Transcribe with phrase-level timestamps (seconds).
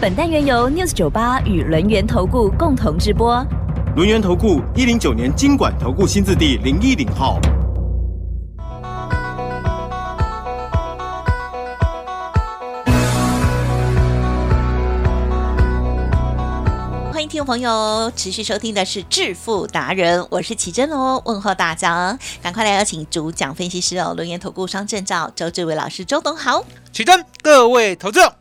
[0.00, 3.44] 本单元由 News 九八与轮源投顾共同直播。
[3.96, 7.40] 轮源投顾一零九年经管投顾新字第零一零号。
[17.12, 28.32] 欢迎听众朋友持续收听的是《致富达人》，我是奇珍哦，问候大家，赶快来邀请主讲分析师哦，轮研投顾商证照周志伟老师，周董好，奇珍，各位投资者，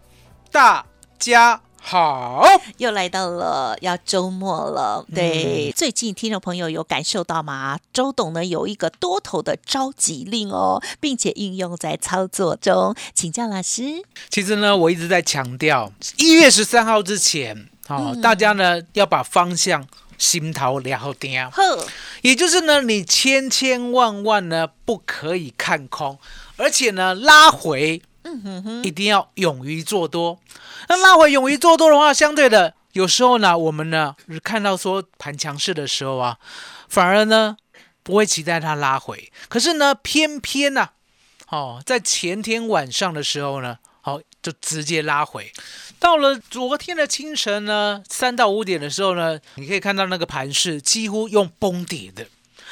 [0.51, 0.85] 大
[1.19, 2.43] 家好。
[2.77, 7.79] 又来到了要周末了，对，最近听众朋友有感受到吗？
[7.93, 14.03] 周董呢有一个多头的召集令哦，并且运用在操作中，请教老师。
[14.29, 19.87] 其实呢，我一直在强调，一月十三号之前，哦，大家呢要把方向
[20.17, 21.87] 心头聊好定，呵，
[22.21, 26.19] 也就是呢，你千千万万呢不可以看空，
[26.57, 28.01] 而且呢拉回，
[28.41, 30.39] 哼，一定要勇于做多。
[30.89, 36.37] 那拉回勇于做多的话，相对的，有时候呢，我们呢看到说盘强势的时候啊，
[36.87, 37.57] 反而呢
[38.03, 40.89] 不会期待它拉回，可是呢，偏偏呢、
[41.49, 45.51] 哦，在前天晚上的时候呢，好、就直接拉回。
[45.99, 52.27] 到了昨天的清晨呢，三到五点的时候呢，你可以看到那个盘势几乎用崩跌的，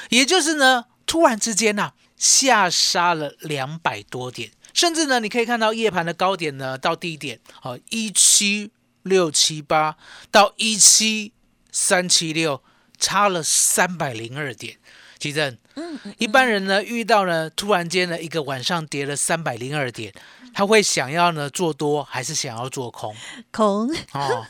[0.10, 8.72] 也就是呢，突然之间呐、下杀了两百多点，甚至呢，你可以看到夜盘的高点呢到低点，好一七
[9.04, 9.96] 六七八
[10.30, 11.32] 到一七
[11.72, 12.62] 三七六，
[13.00, 14.78] 差了三百零二点。
[15.18, 20.14] 奇正，嗯嗯，一般人呢遇到呢突然间呢一个晚上跌了三百零二点，
[20.54, 23.16] 他会想要呢做多还是想要做空？
[23.52, 24.46] 空，哦，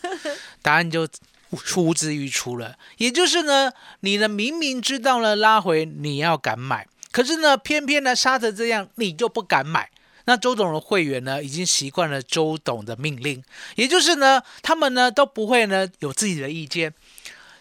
[0.64, 1.08] 答案就
[1.52, 2.76] 呼之欲出了。
[2.98, 9.92] 也就是呢，你呢明明知道了拉回你要敢买，可是呢偏偏呢杀成这样，你就不敢买。
[10.26, 13.44] 那周董的会员呢，已经习惯了周董的命令，
[13.76, 16.94] 也就是呢，他们呢都不会呢有自己的意见，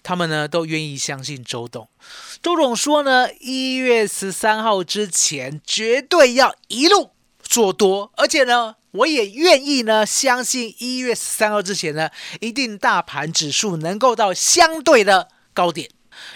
[0.02, 1.88] 他们呢都愿意相信周董。
[2.42, 7.10] 周董说呢，一月十三号之前绝对要一路
[7.42, 12.10] 做多，而且呢，我也愿意呢相信一月十三号之前呢，
[12.40, 15.90] 一定大盘指数能够到相对的高点。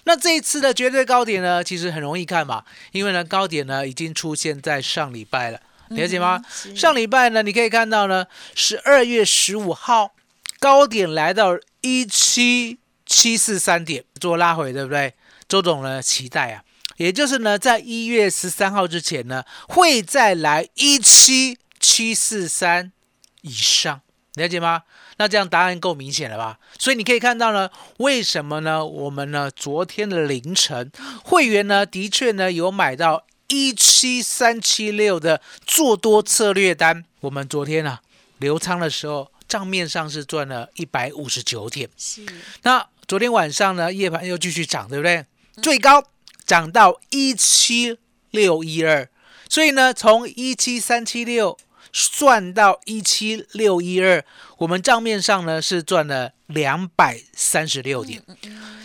[0.05, 5.61] 那这一次的绝对高点呢，其实很容易看嘛，因为呢高点呢已经出现在上礼拜了，
[5.91, 6.43] 了解吗？
[6.51, 10.13] 是上礼拜呢，你可以看到呢，十二月十五号
[10.59, 15.15] 高点来到一七七四三点做拉回，对不对？
[15.49, 16.63] 周总呢期待啊，
[16.97, 22.93] 也就是呢，在一月十三号之前呢，会再来一七七四三
[23.41, 24.03] 以上，
[24.35, 24.83] 了解吗？
[25.17, 26.59] 那这样答案够明显了吧？
[26.79, 28.85] 所以你可以看到呢，为什么呢？
[28.85, 30.93] 我们呢昨天的凌晨，
[31.25, 38.01] 会员呢的确呢有买到一七三七六的做多策略单，我们昨天啊
[38.39, 41.89] 留仓的时候，账面上是赚了一百五十九点。
[41.97, 42.25] 是，
[42.63, 45.25] 那昨天晚上呢，夜盘又继续涨，对不对？
[45.63, 46.05] 最高
[46.45, 47.99] 涨到一七
[48.31, 49.09] 六一二，
[49.49, 51.57] 所以呢，从一七三七六
[51.91, 54.23] 算到一七六一二，
[54.59, 58.23] 我们账面上呢是赚了两百三十六点。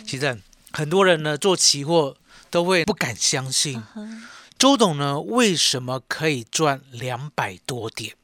[0.06, 0.40] 其实
[0.72, 2.16] 很多人呢做期货
[2.50, 3.82] 都会不敢相信，
[4.64, 8.14] 周董呢为什么可以赚两百多点？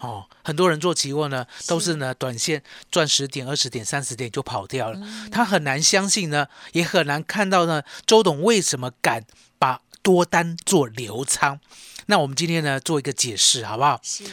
[0.00, 5.00] 哦，很多人做期货呢，都是呢短线赚十点、二十点、三十点就跑掉了，
[5.32, 9.24] 他很难相信呢，也很难看到呢，周董为什么敢
[9.58, 11.60] 把多单做流仓？
[12.08, 13.98] 那我们今天呢做一个解释，好不好？
[14.02, 14.24] 是，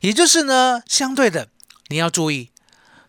[0.00, 1.48] 也就是呢，相对的，
[1.88, 2.48] 你要注意，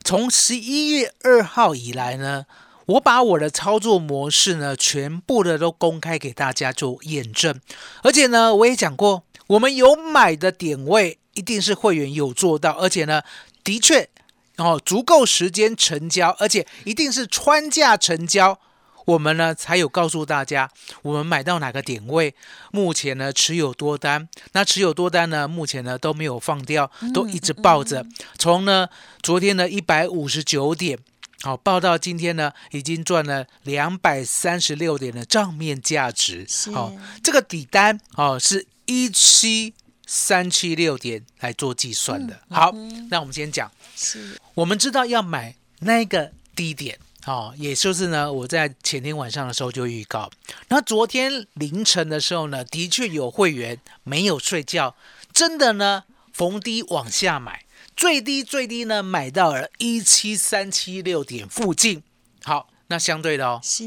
[0.03, 2.45] 从十一月二号以来呢，
[2.85, 7.59] 我把我的操作模式呢，全部的都公开给大家做验证，
[8.01, 13.21] 而且呢，我也讲过，我们有买的点位，一定是会员有做到，而且呢，
[13.63, 14.09] 的确，
[14.57, 18.59] 哦，足够时间成交，而且一定是穿价成交。
[19.05, 20.69] 我们呢才有告诉大家，
[21.01, 22.33] 我们买到哪个点位，
[22.71, 28.05] 目前呢持有多单，那持有多单呢，目前呢都没有放掉，都一直抱着。
[28.37, 28.87] 从呢
[29.21, 30.97] 昨天的一百五十九点，
[31.43, 36.45] 好报到今天呢，已经赚了两百三十六点的账面价值。
[36.47, 36.71] 是。
[36.71, 39.73] 好，这个底单哦是一七
[40.07, 42.39] 三七六点来做计算的。
[42.49, 42.71] 好，
[43.09, 50.31] 那我们先讲，是，我们知道要买那个低点哦，也就是呢，我在前天晚上的时候就预告，
[50.69, 54.95] 那昨天凌晨的时候呢，的确有会员没有睡觉，
[55.33, 57.62] 真的呢逢低往下买，
[57.95, 62.03] 最低最低呢买到了一七三七六点附近。
[62.43, 63.83] 好，那相对的哦，是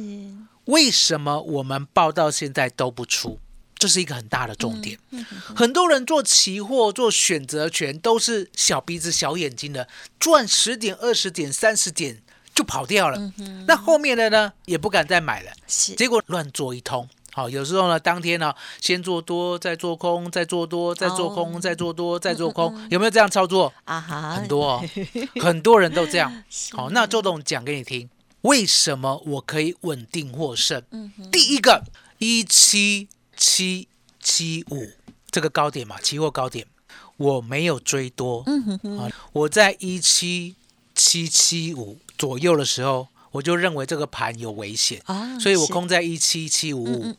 [0.65, 3.39] 为什么我们报到现在都不出？
[3.79, 4.99] 这是一个很大的重点。
[5.11, 5.25] 嗯
[5.55, 9.87] 很多人做期货、做选择权都是小鼻子小眼睛的，
[10.19, 12.23] 赚十点、二十点、三十点
[12.55, 13.33] 就跑掉了。
[13.67, 17.07] 那后面的呢，也不敢再买了，是结果乱做一通。
[17.37, 23.71] 好，有时候呢，当天呢，先做多，再做空，再做多，再做空，哦再做多，再做空，有没有这样操作？
[23.85, 24.83] 啊哈，很多哦，
[25.43, 26.43] 很多人都这样。
[26.73, 28.09] 好，那周董讲给你听，
[28.41, 30.83] 为什么我可以稳定获胜？
[31.31, 31.85] 第一个，
[32.17, 33.07] 一七
[33.37, 33.87] 七
[34.19, 34.93] 七五
[35.31, 36.67] 这个高点嘛，期货高点，
[37.19, 38.47] 我没有追多。
[38.99, 40.55] 啊，我在一七
[40.95, 47.15] 七七五左右的时候，我就认为这个盘有危险，啊，所以我空在一七七五五。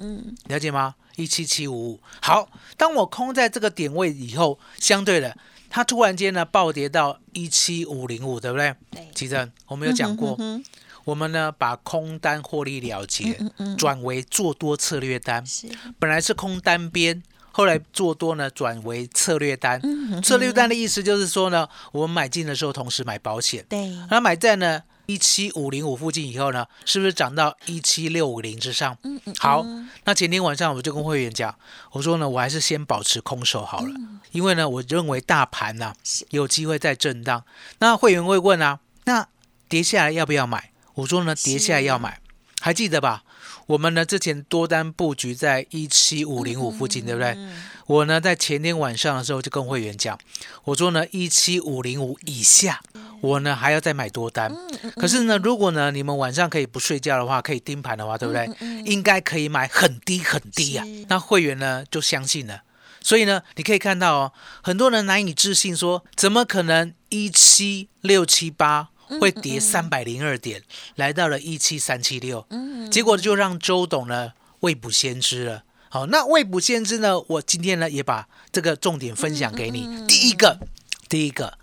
[0.46, 0.96] 了解吗？
[1.16, 2.00] 一七七五五。
[2.20, 5.38] 好，当我空在这个点位以后，相对的，
[5.70, 8.74] 它突然间呢暴跌到一七五零五，对不对？
[8.90, 10.66] 对其实我们有讲过，嗯哼
[11.06, 15.68] 我们呢把空单获利了结，嗯嗯转为做多策略单，是
[16.00, 17.22] 本来是空单边。
[17.52, 19.80] 后来做多呢，转为策略单。
[19.84, 28.96] 嗯策略单的意思就是说呢，我们买进的时候同时买保险，对那买在呢一七五零五附近以后呢，是不是涨到一七六五零之上？
[29.04, 29.66] 嗯嗯好，
[30.04, 31.58] 那前天晚上我就跟会员讲，
[31.92, 33.96] 我说呢，我还是先保持空手好了，
[34.32, 37.44] 因为呢，我认为大盘呢、是有机会再震荡。
[37.80, 39.28] 那会员会问啊，那
[39.70, 40.72] 跌下来要不要买？
[40.96, 42.20] 我说呢，跌下来要买，
[42.60, 43.24] 还记得吧？
[43.68, 47.38] 我们呢之前多单布局在一七五零五附近，对不对？
[47.86, 50.18] 我呢在前天晚上的时候就跟会员讲，
[50.66, 52.82] 我说呢一七五零五以下，
[53.22, 54.56] 我呢还要再买多单。
[54.96, 58.50] 可是呢，如果呢你们晚上可以不睡觉的话，可以盯盘的话，对不对？
[58.86, 62.64] 应该可以买很低很低呀、是那会员呢就相信了。
[63.02, 70.64] 所以呢，你可以看到哦，很多人难以置信说，怎么可能一七六七八会跌三百零二点，
[70.96, 72.46] 来到了一七三七六，
[72.92, 75.64] 结果就让周董呢未卜先知了。
[75.90, 80.06] 好，那未卜先知呢，我今天呢也把这个重点分享给你。
[80.06, 80.60] 第一个，
[81.08, 81.58] 第一个，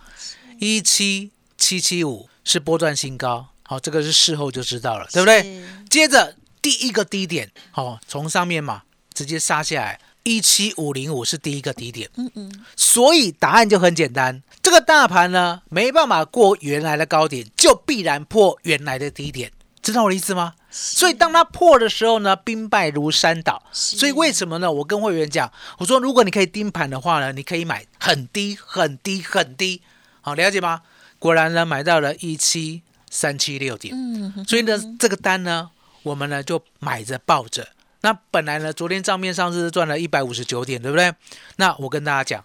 [0.58, 1.30] 一七
[1.64, 5.64] 七七五是波段新高，好，这个是事后就知道了，对不对？
[5.88, 8.82] 接着第一个低点，哦，从上面嘛
[9.14, 12.10] 直接杀下来，一七五零五是第一个低点。
[12.16, 19.50] 嗯嗯所以答案就很简单，这个大盘呢没办法过原来的高点，就必然破原来的低点，
[19.82, 20.52] 知道我的意思吗？
[20.70, 23.62] 所以当它破的时候呢，兵败如山倒。
[23.72, 24.70] 所以为什么呢？
[24.70, 29.80] 我跟会员讲，我说如果你可以盯盘的话呢，你可以买很低很低很低，
[30.20, 30.82] 好了解吗？
[31.24, 33.94] 果然呢，买到了一七三七六点。
[33.96, 35.70] 嗯所以呢，这个单呢，
[36.02, 37.66] 我们呢就买着抱着。
[38.02, 41.14] 那本来呢，昨天账面上是赚了一百五十九点，对不对？
[41.56, 42.44] 那我跟大家讲，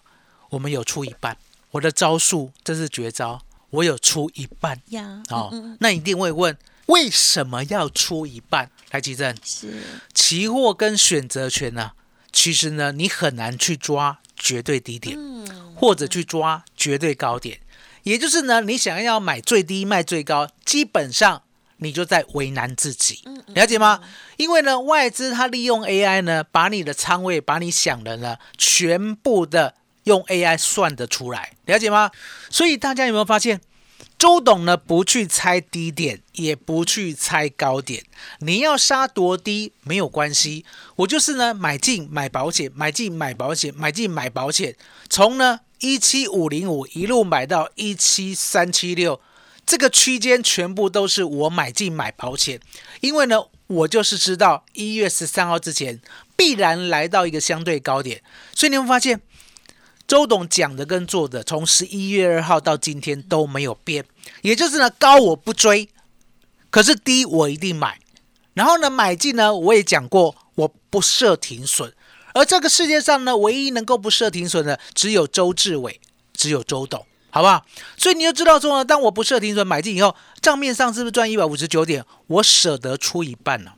[0.51, 1.35] 我们有出一半，
[1.71, 3.41] 我的招数这是绝招，
[3.71, 5.49] 我有出一半呀哦。
[5.51, 8.71] 嗯嗯那一定会问，为什么要出一半？
[8.91, 9.73] 来，奇正，是
[10.13, 11.91] 期货跟选择权呢、
[12.31, 15.17] 其实呢，你很难去抓绝对低点。
[15.19, 17.57] 嗯或者去抓绝对高点，
[18.03, 21.41] 也就是呢，你想要买最低卖最高，基本上
[21.77, 24.01] 你就在为难自己，了解吗？
[24.37, 32.11] 因为呢，外资它利用 AI 呢，把你的仓位，把你想的呢，全部的用 AI 算得出来，了解吗？
[32.49, 33.61] 所以大家有没有发现？
[34.17, 38.03] 周董呢，不去猜低点，也不去猜高点。
[38.39, 40.65] 你要杀多低没有关系，
[40.97, 44.75] 我就是呢买进买保险，买进买保险，买进买保险，
[45.09, 49.19] 从呢一七五零五一路买到一七三七六，
[49.65, 52.59] 这个区间全部都是我买进买保险，
[53.01, 55.99] 因为呢，我就是知道一月十三号之前
[56.35, 58.21] 必然来到一个相对高点，
[58.53, 59.21] 所以你会发现。
[60.07, 64.03] 周董讲的跟做的，从十一月二号到今天都没有变，
[64.41, 65.87] 也就是呢，高我不追，
[66.71, 67.99] 可是低我一定买。
[68.55, 71.93] 然后呢，买进呢，我也讲过，我不设停损。
[72.33, 75.99] 而这个世界上呢，唯一能够不设停损的，只有周志伟，
[76.33, 77.65] 只有周董，好不好？
[77.97, 82.05] 所以你就知道说呢，当我不设停损买进以后，账面上是不是赚一百五十九点？
[82.27, 83.71] 我舍得出一半呢、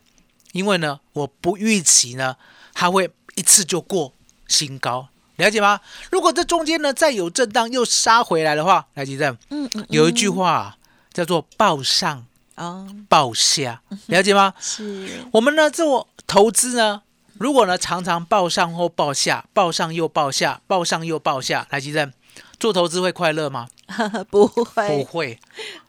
[0.51, 2.35] 因为呢，我不预期呢，
[2.73, 4.13] 它会一次就过
[4.47, 5.79] 新高，了解吗？
[6.11, 10.77] 如果这中间呢再有震荡又杀回来的话，来吉正，嗯嗯有一句话、啊、
[11.13, 14.53] 叫做“报上哦报下”，了解吗？
[14.59, 17.01] 是我们呢做投资呢，
[17.41, 22.13] 如果呢常常报上或报下，报上又报下，报上又报下，来吉正，
[22.59, 23.67] 做投资会快乐吗？
[24.29, 25.39] 不 会不会，会，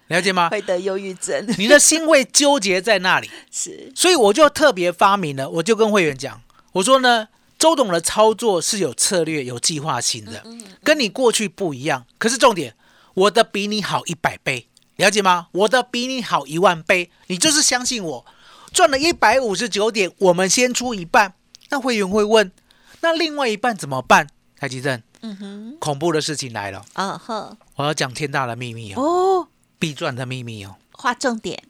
[0.06, 0.48] 了解吗？
[0.48, 1.46] 会得忧郁症。
[1.58, 6.40] 你的心会纠结在那里， 是，所以我就特别发明了，我就跟会员讲，
[6.72, 7.28] 我说呢，
[7.58, 10.42] 周董的操作是有策略、有计划性的，
[10.82, 12.06] 跟你过去不一样。
[12.16, 12.74] 可是重点，
[13.12, 15.48] 我的比你好一百倍，了解吗？
[15.52, 18.24] 我的比你好一万倍，你就是相信我，
[18.72, 21.34] 赚了一百五十九点，我们先出一半。
[21.72, 22.52] 那会员会问，
[23.00, 24.28] 那另外一半怎么办？
[24.58, 29.48] 台积电，嗯哼，恐怖的事情来了，啊呵，我要讲天大的秘密哦，哦，
[29.78, 30.76] 必赚的秘密哦。
[30.92, 31.60] 划重点，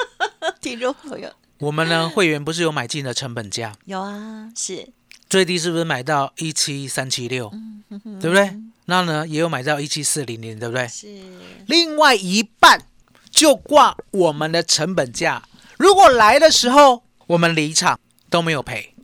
[0.60, 1.32] 听众朋友。
[1.60, 4.90] 我们呢，会员不是有买进的成本价，有啊，是，
[5.30, 7.50] 最低是不是买到一七三七六，
[8.20, 8.54] 对不对？
[8.84, 10.86] 那呢也有买到一七四零零，对不对？
[10.86, 11.06] 是，
[11.66, 12.82] 另外一半
[13.30, 15.42] 就挂我们的成本价。
[15.78, 18.94] 如果来的时候我们离场都没有赔，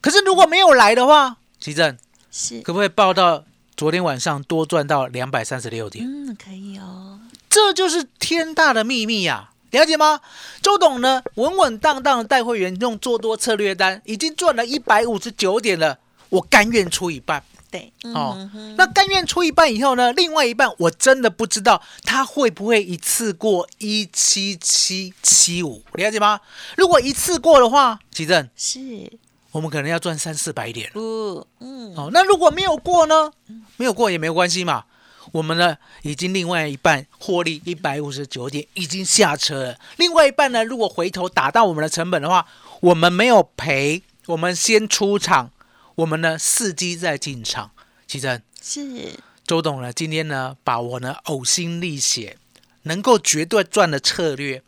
[0.00, 1.96] 可是如果没有来的话，奇正
[2.30, 3.44] 是，可不可以报到
[3.76, 6.04] 昨天晚上多赚到两百三十六点？
[6.06, 10.20] 嗯，可以哦，这就是天大的秘密呀、了解吗？
[10.62, 17.42] 周董呢，稳稳当当的带会员用做多策略单，已经赚了一百五十九点了，我甘愿出一半。
[17.70, 26.40] 对，哦嗯，那甘愿出一半以后呢，另外一半我真的不知道他会不会一次过一七七七五，了解吗？
[26.76, 29.12] 如果一次过的话，奇正，是，
[29.52, 30.92] 我们可能要赚三四百点了。
[30.94, 33.32] 不，嗯，哦，那如果没有过呢？
[33.76, 34.84] 没有过也没有关系嘛。
[35.32, 39.78] 我们呢，已经另外一半获利一百五十九点，已经下车了。
[39.96, 42.46] 另外一半呢，如果回头打到我们的成本的话，
[42.80, 45.50] 我们没有赔，我们先出场，
[45.96, 47.70] 我们呢伺机再进场。
[48.08, 49.12] 其实是，
[49.46, 52.36] 周董呢，今天呢，把我呢呕心沥血，
[52.82, 54.62] 能够绝对赚的策略，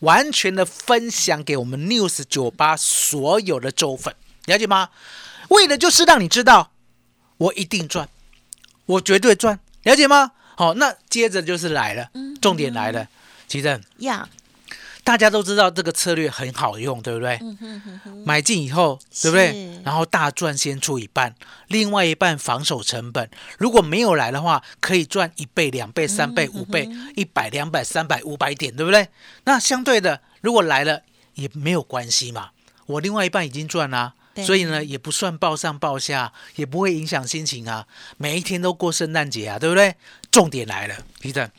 [0.00, 4.14] 完全的分享给我们 News 酒吧所有的周粉，
[4.46, 4.90] 了解吗？
[5.48, 6.72] 为的就是让你知道，
[7.36, 8.08] 我一定赚，
[8.86, 10.32] 我绝对赚，了解吗？
[10.56, 13.08] 好，那接着就是来了，重点来了，
[13.48, 14.28] 其实呀，
[15.10, 17.36] 大家都知道这个策略很好用，对不对？
[17.42, 19.80] 嗯哼哼哼，买进以后，对不对？
[19.84, 21.34] 然后大赚先出一半，
[21.66, 23.28] 另外一半防守成本。
[23.58, 29.08] 如果没有来的话，可以赚一倍、两倍、三倍、五倍、一百、两百、三百、五百点，对不对？
[29.46, 31.02] 那相对的，如果来了
[31.34, 32.50] 也没有关系嘛，
[32.86, 37.88] 我另外一半已经赚啦、对所以呢也不算报上报下，也不会影响心情啊。
[38.16, 39.96] 每一天都过圣诞节啊，对不对？
[40.30, 41.50] 重点来了，皮特，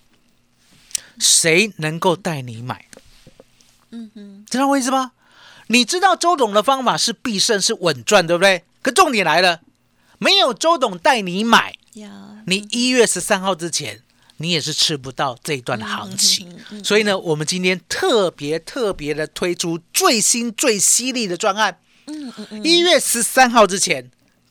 [1.19, 2.85] 谁能够带你买？
[3.91, 5.11] 嗯哼，知道我意思吗？
[5.67, 8.63] 你知道周董的方法是必胜，是稳赚，对不对？
[8.81, 9.61] 可重点来了，
[10.17, 11.73] 没有周董带你买，
[12.45, 14.01] 你一月十三号之前，
[14.37, 16.49] 你也是吃不到这一段的行情。
[16.49, 21.77] 嗯嗯嗯所以呢，我们今天特别特别的推出最新最犀利的专案，
[22.63, 24.09] 一月十三号之前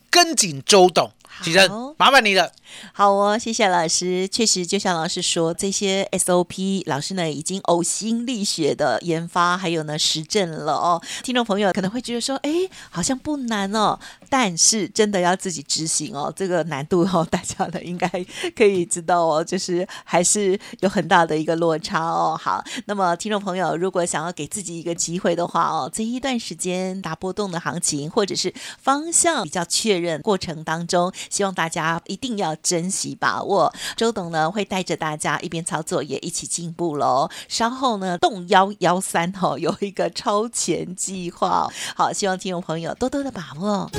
[0.08, 1.12] 跟紧周董。
[1.42, 1.58] 其实
[1.96, 2.50] 麻烦你了，
[2.92, 4.28] 好哦，谢谢老师。
[4.28, 11.00] 确实，就像老师说，这些 SOP 老师呢已经呕心沥血的研发，还有呢实证了哦。
[11.22, 12.50] 听众朋友可能会觉得说，哎，
[12.90, 18.08] 好像不难哦，但是真的要自己执行哦，这个难度哦，大家呢应该
[18.54, 22.38] 可以知道哦，就是还是有很大的一个落差哦。
[22.40, 33.72] 好，那么听众朋友如果想要给自己一个机会的话哦，这一段时间大波动的行情或者是方向比较确认过程当中，希望大家一定要珍惜把握。
[33.96, 37.30] 周董呢会带着大家一边操作，也一起进步喽。
[37.48, 43.90] 稍后呢，动幺幺三哦，有一个超前计划，好，希望听众朋友多多的把握。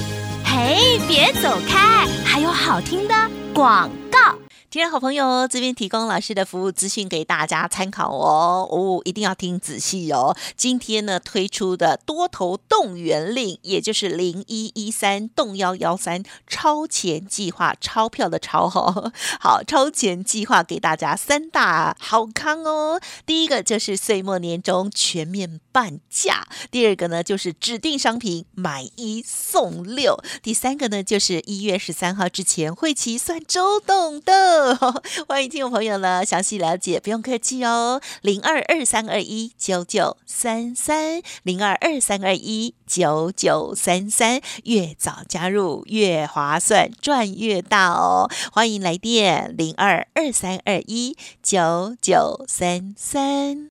[0.46, 3.16] 嘿，别走开，还有好听的
[3.54, 4.36] 广告。
[4.72, 10.34] 今天好朋友，这边提供老师的服务资讯给大家参考哦，哦，一定要听仔细哦。
[10.56, 19.12] 今天呢推出的多头动员令，也就是零一一三动幺幺三超前计划，钞票的钞哦，
[19.42, 23.02] 好，超前计划给大家三大好康哦。
[23.26, 34.61] 第一个就是岁末年终全面半价，第二个呢就是指定商品买一送六，第三个呢就是一月十三号之前会期算周董的。
[35.28, 48.30] 欢迎听众朋友呢详细了解，不用客气哦，零二二三二一九九三三，零二二三二一九九三三，越早加入越划算，赚越大哦。
[48.52, 53.70] 欢迎来电零二二三二一九九三三。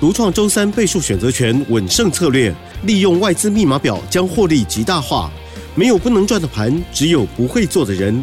[0.00, 5.30] 独创周三倍数选择权稳胜策略，利用外资密码表将获利极大化。
[5.74, 8.22] 没有不能赚的盘，只有不会做的人。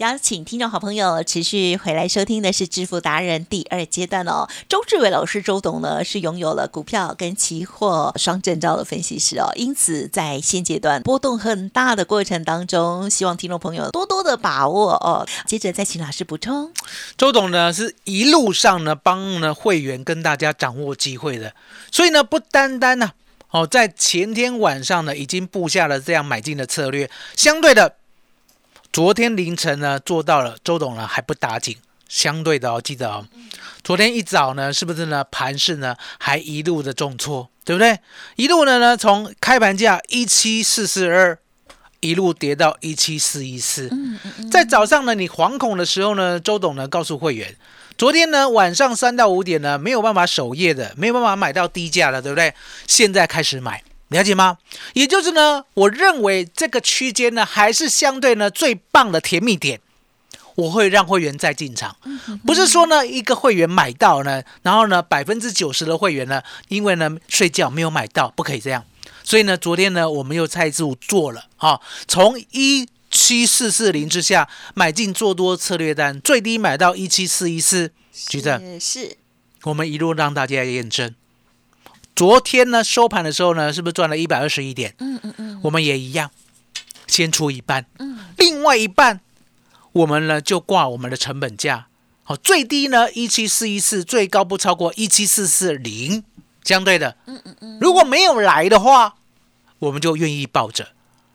[0.00, 4.48] 邀请听众好朋友持续回来收听的是《致富达人》第二阶段哦。
[4.66, 15.26] 周志伟老师周董呢是拥有了股票跟期货双证照的分析师哦，因此在现阶段波动很大的过程当中，希望听众朋友多多的把握哦。
[15.44, 16.72] 接着再请老师补充。
[17.18, 21.52] 周董呢是一路上呢帮呢会员跟大家掌握机会的，
[21.92, 23.10] 所以呢不单单呢
[23.50, 27.96] 哦在前天晚上呢已经布下了这样买进的策略，相对的。
[28.92, 31.76] 昨天凌晨呢做到了，周董呢还不打紧，
[32.08, 33.24] 相对的哦，记得哦，
[33.84, 38.00] 昨天一早呢是不是呢盘市呢还一路的重挫，对不对？
[38.34, 41.38] 一路呢呢从开盘价一七四四二
[42.00, 43.88] 一路跌到一七四一四，
[44.50, 47.54] 在早上呢你惶恐的时候呢，周董呢告诉会员，
[47.96, 52.52] 昨天呢晚上三到五点呢没有办法守夜的，没有办法买到低价的，对不对？
[52.88, 53.84] 现在开始买。
[54.10, 54.58] 了解吗？
[54.92, 59.80] 也就是呢，我认为这个区间呢，还是相对呢最棒的甜蜜点。
[60.56, 61.96] 我会让会员再进场，
[62.44, 68.84] 不是说呢一个会员买到呢，然后呢百分之九十的会员呢，因为呢睡觉没有买到，不可以这样。
[69.22, 79.16] 所以呢，昨天呢我们又再次做了啊，从一七四四零之下买进做多策略单，最低买到一七四一四，举证是，
[79.62, 81.14] 我们一路让大家验证。
[82.14, 84.94] 昨天呢收盘的时候呢，是不是赚了一百二十一点？
[84.98, 86.30] 嗯嗯嗯，我们也一样，
[87.06, 89.20] 先出一半，嗯，另外一半
[89.92, 91.86] 我们呢就挂我们的成本价，
[92.22, 96.22] 好，最低呢一七四一四，最高不超过一七四四零，
[96.62, 99.16] 相对的，嗯嗯嗯，如果没有来的话，
[99.78, 100.88] 我们就愿意抱着，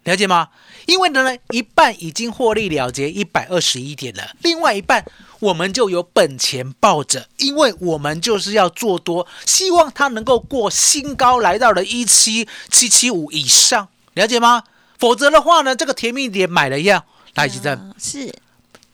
[0.05, 0.47] 了解吗？
[0.85, 5.05] 因为呢一半已经获利了结一百二十一点了，另外一半。
[5.41, 14.63] 我们就有本钱抱着，因为我们就是要做多，希望它能够过新高，来到了一七七七五以上，了解吗？
[14.97, 18.33] 否则的话呢，这个甜蜜点买了要来几阵，是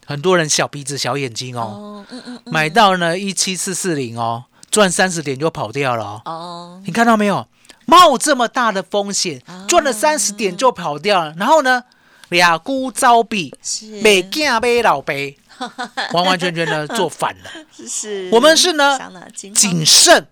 [0.04, 7.46] 很多人小鼻子小眼睛哦，嗯嗯，买到呢一七四四零哦，赚三十点就跑掉了哦，哦，你看到没有？
[7.92, 11.84] 冒这么大的风险，赚了三十点就跑掉了，然后呢，
[12.30, 13.54] 俩姑招比，
[14.02, 15.34] 没惊没老白。
[16.14, 17.50] 完完全全的做反了，
[17.86, 18.30] 是。
[18.32, 18.98] 我们是呢，
[19.54, 20.26] 谨慎，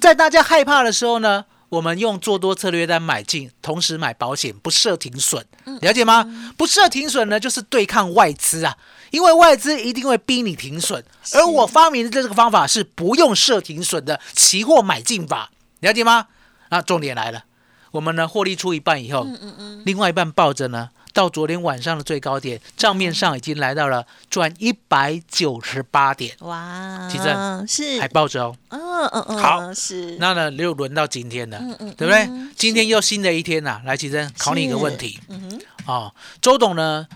[0.00, 5.44] 在大家害怕的时候呢，我们用做多策略单买进，同时买保险，不设停损，
[5.82, 6.26] 了解吗？
[6.56, 8.76] 不设停损呢，就是对抗外资啊，
[9.10, 11.04] 因为外资一定会逼你停损，
[11.34, 16.28] 而我发明的这个方法是不用设停损的期货买进法，了解吗？
[16.72, 17.44] 那重点来了，
[17.90, 20.88] 我们呢获利出一半以后，嗯嗯嗯，另外一半抱着呢。
[21.12, 26.34] 到昨天晚上的最高点，账面上已经来到了赚一百九十八点。
[26.38, 28.56] 哇，奇正是还抱着哦。
[28.70, 30.16] 嗯嗯嗯，好是。
[30.18, 32.26] 那呢又轮到今天了，嗯嗯，对不对？
[32.56, 35.20] 今天又新的一天呐，来奇正考你一个问题。
[35.28, 35.60] 嗯哼。
[35.84, 37.06] 哦，周董呢，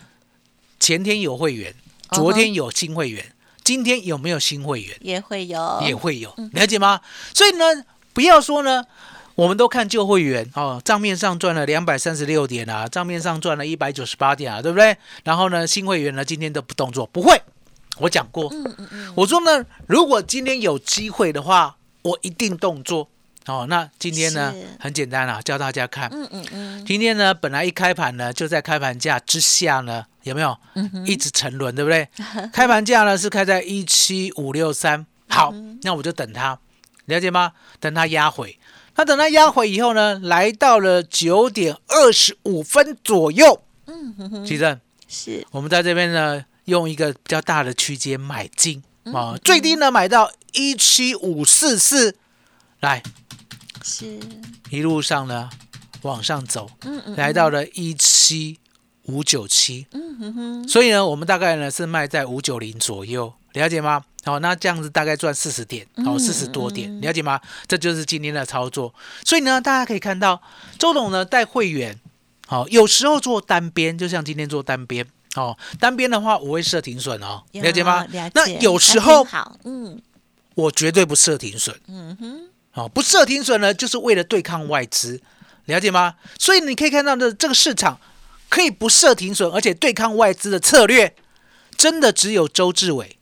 [0.78, 1.74] 前天有会员，
[2.10, 3.32] 昨天有新会员，
[3.64, 4.94] 今天有没有新会员？
[5.00, 7.00] 也会有，也会有，了解吗？
[7.32, 7.64] 所以呢，
[8.12, 8.84] 不要说呢。
[9.36, 14.96] 我们都看旧会员哦，账面上赚了两百三十六点啊，账面上赚了一百九十八点啊，对不对？
[15.24, 17.40] 然后呢，新会员呢今天都不动作，不会。
[17.98, 23.08] 我讲过，嗯嗯嗯，我说呢，如果今天有机会的话，我一定动作。
[23.46, 26.08] 哦，那今天呢很简单啊，教大家看。
[26.12, 26.84] 嗯嗯嗯。
[26.84, 30.56] 今天呢本来一开盘呢就在开盘价之下呢，有没有？
[30.74, 32.08] 嗯一直沉沦，对不对？
[32.52, 36.58] 开盘价呢是开在一七五六三，好，那我就等它，
[37.04, 37.52] 了解吗？
[37.78, 38.58] 等它压回。
[38.96, 43.62] 那等它压回以后呢，来到了九点二十五分左右。
[43.86, 45.46] 嗯哼哼，奇正，是。
[45.50, 48.82] 我们在这边呢，用一个比较大的区间买进。
[49.12, 52.16] 啊，最低呢买到一七五四四，
[52.80, 53.02] 来，
[53.84, 54.18] 是。
[54.70, 55.48] 一路上呢
[56.02, 58.58] 往上走，嗯嗯，来到了一七
[59.04, 64.02] 五九七，嗯哼哼，所以呢，我们大概呢是卖在五九零左右，了解吗？
[64.26, 67.40] 好，那这样子大概赚四十点，好，四十多点，了解吗？
[67.68, 68.92] 这就是今天的操作。
[69.24, 70.42] 所以呢，大家可以看到，
[70.80, 71.96] 周董呢带会员，
[72.48, 78.04] 好，有时候做单边，就像今天做单边，哦，单边的话我会设停损哦，了解吗？
[78.34, 80.02] 那有时候，好，嗯，
[80.56, 82.40] 我绝对不设停损，嗯哼，
[82.72, 85.20] 好，不设停损呢，就是为了对抗外资，
[85.66, 86.16] 了解吗？
[86.36, 88.00] 所以你可以看到的这个市场
[88.48, 91.14] 可以不设停损，而且对抗外资的策略，
[91.76, 93.15] 真的只有周志伟。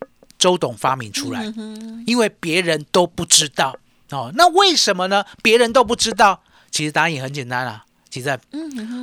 [0.45, 1.43] 周董发明出来，
[2.07, 3.75] 因为别人都不知道
[4.11, 4.31] 哦。
[4.35, 5.25] 那为什么呢？
[5.43, 7.87] 别人都不知道，其实答案也很简单啊。
[8.11, 8.39] 其实，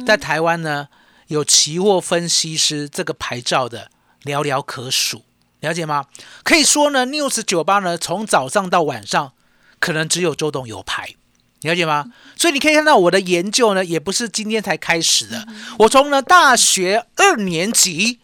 [0.06, 0.88] 在台湾呢，
[1.30, 3.90] 有期货分析师这个牌照的
[4.24, 5.24] 寥寥可数，
[5.62, 6.06] 了解吗？
[6.44, 9.34] 可以说呢，News 酒吧呢，从早上到晚上，
[9.80, 11.16] 可能只有周董有牌，
[11.62, 12.14] 了解吗？
[12.36, 15.48] 所以你可以看到我的研究呢，也不是今天才开始的。
[15.80, 18.20] 我从呢大学二年级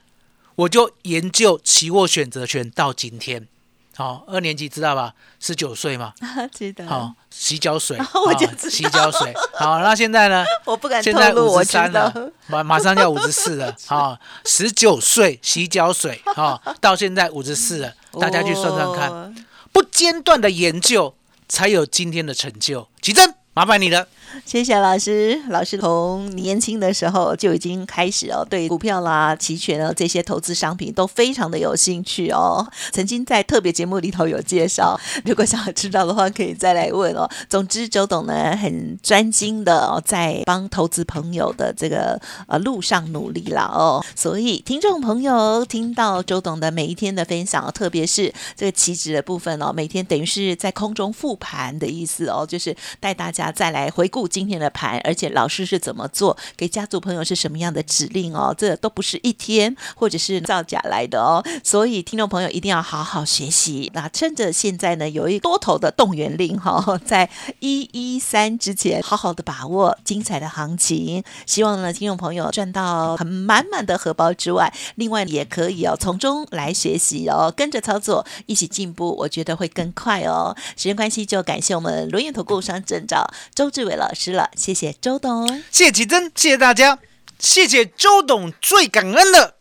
[0.58, 3.48] 我就研究期货选择权到今天。
[3.96, 5.14] 好、二年级知道吧？
[5.40, 6.14] 十九岁嘛。
[6.54, 9.34] 知道好、洗脚水， 我就知道洗脚水。
[9.54, 10.46] 好，那现在呢？
[10.66, 13.76] 我不敢现在透露，我知五十三了，马马上要五十四了。
[13.88, 19.34] 好，十九岁洗脚水，好，到现在五十四了，大家去算算看，哦
[19.72, 21.16] 不间断的研究
[21.48, 22.88] 才有今天的成就。
[23.02, 24.08] 奇珍，麻烦你了。
[24.46, 32.64] 谢谢老师，老师从年轻的时候就已经开始哦，对股票啦、期权啊这些投资商品都非常的有兴趣哦。
[32.92, 37.28] 曾经在特别节目里头有介绍，如果想要知道的话，可以再来问哦。
[37.50, 44.06] 总之，周董呢很专精的哦，在帮投资朋友的这个呃路上努力啦哦。
[44.16, 63.92] 所以，听众朋友听到周董的每一天的分享哦，特别是这个期指的部分哦，每天等于是在空中复盘的意思哦，就是带大家再来回顾今天的盘，而且老师是怎么做，给家族朋友是什么样的指令哦，这都不是一天或者是造假来的哦，所以听众朋友一定要好好学习。
[63.94, 67.30] 那趁着现在呢有一多头的动员令哈、在
[67.60, 80.56] 一一三之前好好的把握精彩的行情，希望呢听众朋友赚到很满满的荷包之外，另外也可以哦从中来学习哦，跟着操作一起进步，我觉得会更快哦。
[80.76, 85.48] 时间关系，就感谢我们轮眼投顾商证照周志伟老师了，谢谢周董。
[85.72, 87.00] 谢谢奇珍，谢谢大家，
[87.40, 89.56] 谢谢周董，最感恩的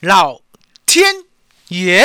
[0.00, 0.40] 老
[0.86, 1.24] 天
[1.68, 2.04] 爷。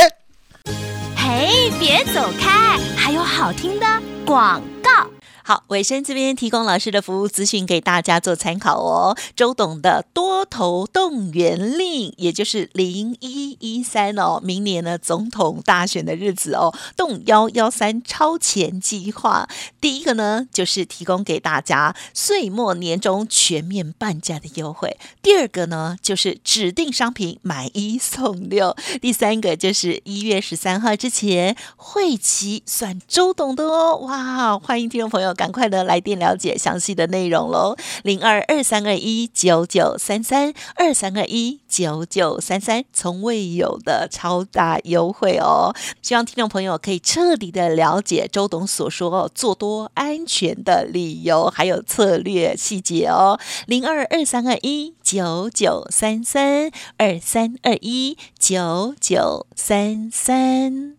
[1.15, 3.85] 嘿，别走开，还有好听的
[4.25, 5.09] 广告。
[5.49, 9.17] 好，尾声这边提供老师的服务资讯给大家做参考哦。
[9.35, 19.49] 周董的多头动员令，也就是零一一三哦，明年呢总统大选的日子哦，动幺幺三超前计划。
[19.81, 24.89] 第一个呢，就是提供给大家岁末年终全面半价的优惠；
[25.23, 33.95] 第二个呢，就是指定商品买一送六；第三个就是一月十三号之前会期算周董的哦。
[34.03, 45.73] 哇，欢迎听众朋友赶快的来电了解详细的内容喽，零二二三二一九九三三二三二一九九三三，从未有的超大优惠哦。
[46.01, 53.39] 希望听众朋友可以彻底的了解周董所说哦做多安全的理由，还有策略细节哦。
[53.65, 60.98] 零二二三二一九九三三二三二一九九三三。